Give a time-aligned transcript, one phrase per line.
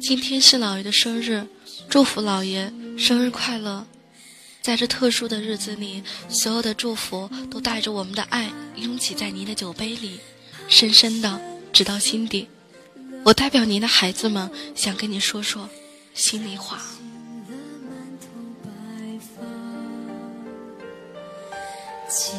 [0.00, 1.46] 今天是老爷的生日，
[1.88, 3.86] 祝福老爷生日快乐！
[4.62, 10.20] 在这特殊的日子里，所有的祝福都带着我们的爱拥挤在您的酒杯里，
[10.68, 11.40] 深深的
[11.72, 12.48] 直到心底。
[13.24, 15.68] 我代表您的孩子们，想跟你说说
[16.14, 16.80] 心里话。
[22.08, 22.32] 记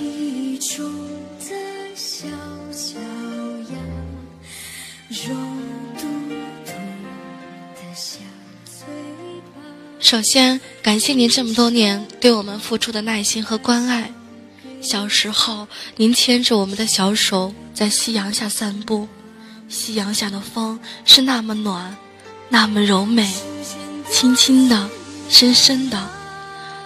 [0.00, 0.92] 忆中
[1.38, 2.26] 的小
[2.70, 2.98] 小
[3.70, 3.78] 羊，
[10.10, 14.10] 首先，感谢您这么多年对我们付出的耐心和关爱。
[14.80, 19.06] 小时候，您牵着我们的小手在夕阳下散步，
[19.68, 21.94] 夕阳下的风是那么暖，
[22.48, 23.30] 那么柔美，
[24.10, 24.88] 轻轻的，
[25.28, 26.08] 深深的。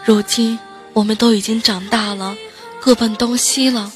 [0.05, 0.59] 如今，
[0.93, 2.37] 我们都已经长大了，
[2.81, 3.93] 各奔东西了，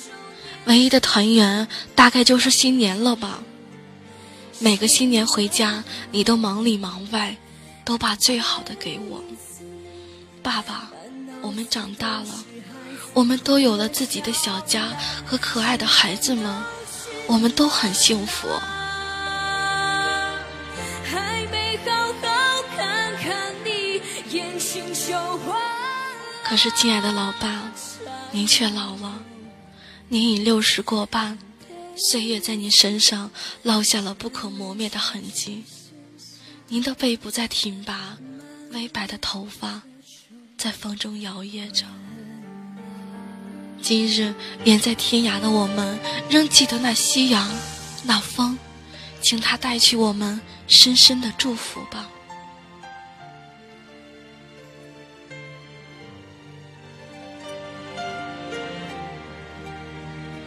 [0.67, 3.43] 唯一的团圆大概就是新年了吧。
[4.61, 7.37] 每个新年回家，你都忙里忙外，
[7.87, 9.23] 都把最好的给我。
[10.43, 10.91] 爸爸，
[11.41, 12.45] 我们长大了，
[13.15, 14.89] 我们都有了自己的小家
[15.25, 16.65] 和可爱的孩子们，
[17.29, 18.49] 我们都很幸福。
[26.43, 27.73] 可是，亲爱的老爸，
[28.33, 29.23] 您却老了，
[30.09, 31.39] 您已六十过半。
[31.97, 33.31] 岁月在您身上
[33.65, 35.65] 烙下了不可磨灭的痕迹，
[36.69, 38.19] 您的背不再挺拔，
[38.73, 39.83] 微白的头发
[40.59, 41.87] 在风中摇曳着。
[43.81, 45.97] 今日远在天涯的我们，
[46.29, 47.49] 仍记得那夕阳，
[48.03, 48.59] 那风，
[49.21, 52.09] 请他带去我们深深的祝福吧。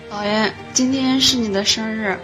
[0.10, 2.20] 老爷，今天是你的生日，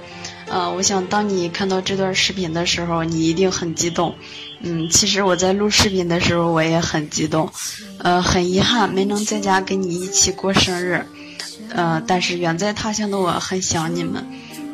[0.47, 4.15] 呃，我想当你看到这段视频的时候，你一定很激动。
[4.61, 7.51] 嗯，其实我在录视频的时候我也很激动，
[7.99, 11.05] 呃，很遗憾没能在家跟你一起过生日，
[11.69, 14.25] 呃，但是远在他乡的我很想你们。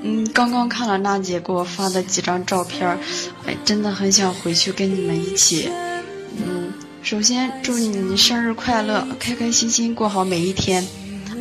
[0.03, 2.97] 嗯，刚刚看了娜姐给我发的几张照片，
[3.45, 5.69] 哎，真的很想回去跟你们一起。
[6.37, 6.71] 嗯，
[7.01, 10.85] 首先祝你生日快乐，开开心心过好每一天。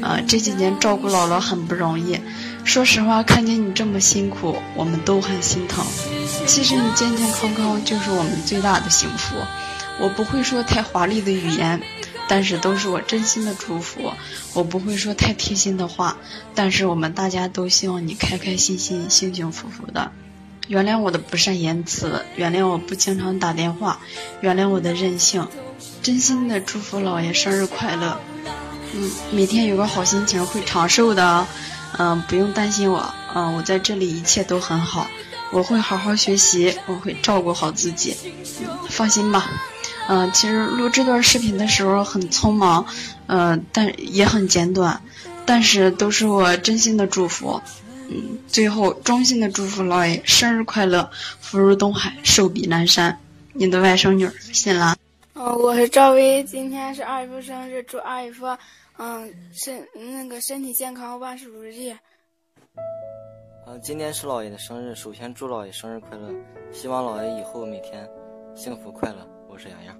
[0.02, 2.18] 呃，这几年照顾姥姥很不容易，
[2.64, 5.84] 说实话，看见你这么辛苦，我们都很心疼。
[6.46, 9.36] 其实你健健康康就是我们最大的幸福。
[9.98, 11.82] 我不会说太华丽的语言，
[12.28, 14.12] 但是都是我真心的祝福。
[14.54, 16.16] 我不会说太贴心的话，
[16.54, 20.10] 但是我们大家都希望你开开心心、幸幸福福的。
[20.68, 23.98] 原谅我的不善言辞，原谅我不经常打电话，
[24.40, 25.48] 原谅我的任性。
[26.02, 28.20] 真心的祝福姥爷生日快乐。
[28.94, 31.46] 嗯，每天有个好心情会长寿的，
[31.98, 35.06] 嗯，不用担心我，嗯，我在这里一切都很好，
[35.52, 38.16] 我会好好学习，我会照顾好自己，
[38.88, 39.50] 放心吧。
[40.08, 42.84] 嗯，其实录这段视频的时候很匆忙，
[43.26, 45.00] 嗯，但也很简短，
[45.44, 47.60] 但是都是我真心的祝福。
[48.08, 51.08] 嗯，最后衷心的祝福老爷生日快乐，
[51.40, 53.18] 福如东海，寿比南山。
[53.52, 54.96] 你的外甥女儿新兰。
[55.34, 58.46] 哦，我是赵薇，今天是二姨夫生日，祝二姨夫。
[59.02, 61.90] 嗯，身那个身体健康，万事如意。
[63.66, 66.30] 嗯，今天是姥爷的生日，首先祝姥爷生日快乐，
[66.70, 68.06] 希望姥爷以后每天
[68.54, 69.26] 幸福快乐。
[69.48, 69.98] 我是洋洋。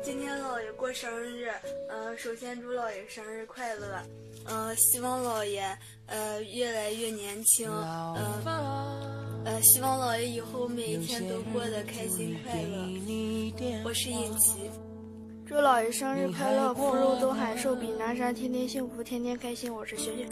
[0.00, 1.50] 今天姥爷过生日，
[1.90, 4.00] 嗯，首先祝姥爷生日快乐，
[4.46, 8.44] 嗯，希望姥爷呃越来越年轻，嗯，
[9.44, 13.82] 呃，希望姥爷以后每一天都过得开心快乐。
[13.84, 14.70] 我是尹琪。
[15.48, 19.74] 祝老爷生日快乐，福如东海，寿比南山，天天幸福，天天开心。
[19.74, 20.26] 我是雪雪。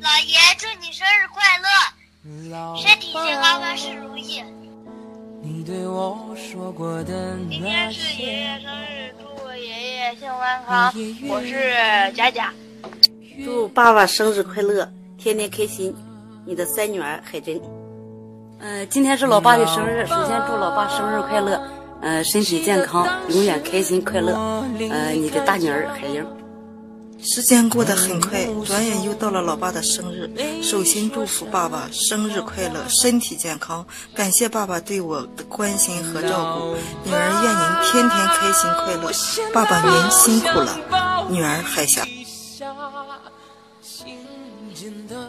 [0.00, 4.40] 老爷，祝你生日快乐，身体健康，万事如意。
[5.42, 5.64] 今
[7.60, 10.94] 天是爷爷生日，祝我爷爷幸福安康。
[11.28, 11.74] 我是
[12.14, 12.54] 佳佳。
[13.44, 14.88] 祝爸爸生日快乐，
[15.18, 15.92] 天天开心。
[16.44, 17.60] 你的三女儿海珍。
[18.60, 21.60] 嗯，今天是老爸的生日，首先祝老爸生日快乐。
[22.02, 24.32] 呃，身体健康，永远开心快乐。
[24.90, 26.24] 呃，你的大女儿海英。
[27.18, 30.30] 时间过得很快，转眼又到了老爸的生日。
[30.62, 33.84] 首先祝福爸爸生日快乐，身体健康。
[34.14, 36.76] 感谢爸爸对我的关心和照顾。
[37.04, 39.10] 女儿愿您天天开心快乐。
[39.52, 41.26] 爸爸您辛苦了。
[41.28, 42.06] 女儿海霞。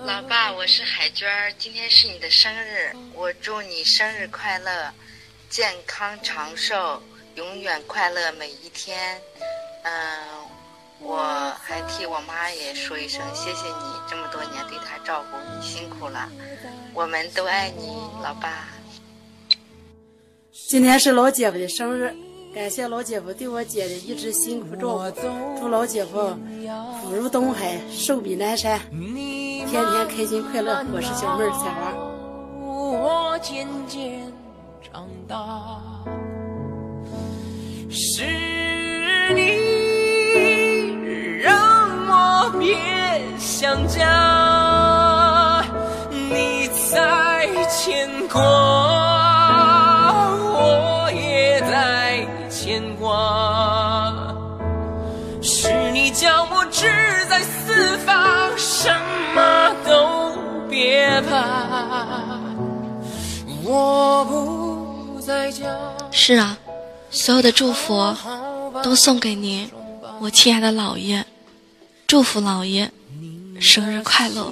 [0.05, 4.91] 老爸，我是海娟儿，今天是你的生日，我祝你生日快乐。
[5.49, 7.01] 健康长寿，
[7.35, 9.19] 永远快乐每一天。
[9.83, 9.91] 嗯，
[10.99, 11.17] 我
[11.61, 16.29] 还替我妈也说一声谢谢你，这么多年对她照顾，你辛苦了，
[16.93, 17.87] 我们都爱你，
[18.21, 18.67] 老爸。
[20.51, 22.13] 今天是老姐夫的生日，
[22.53, 25.21] 感谢老姐夫对我姐的一直辛苦照顾，
[25.61, 26.37] 祝老姐夫
[27.01, 30.85] 福如东海，寿比南山，天天开心快乐。
[30.93, 31.93] 我是小妹儿彩花。
[32.59, 34.21] 我渐渐
[34.91, 35.35] 长大，
[37.89, 38.23] 是
[39.33, 39.41] 你
[41.41, 41.51] 让
[42.07, 42.75] 我别
[43.37, 45.63] 想家，
[46.09, 48.41] 你在牵挂，
[50.23, 54.33] 我也在牵挂，
[55.41, 56.87] 是你叫我志
[57.29, 58.89] 在四方，什
[59.35, 60.31] 么都
[60.69, 62.39] 别怕。
[63.65, 64.16] 我。
[66.11, 66.57] 是啊，
[67.09, 68.15] 所有的祝福
[68.83, 69.69] 都送给您，
[70.19, 71.25] 我亲爱的姥爷，
[72.05, 72.91] 祝福姥爷
[73.59, 74.51] 生日快乐。